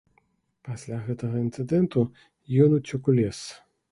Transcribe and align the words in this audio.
Пасля 0.67 0.97
гэтага 1.09 1.35
інцыдэнту 1.41 2.05
ён 2.65 2.75
уцёк 2.81 3.13
у 3.13 3.17
лес. 3.21 3.39